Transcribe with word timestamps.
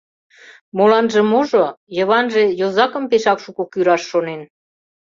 Моланже-можо, 0.77 1.65
Йыванже 1.97 2.43
йозакым 2.59 3.03
пешак 3.11 3.37
шуко 3.43 3.63
кӱраш 3.71 4.03
шонен. 4.11 4.41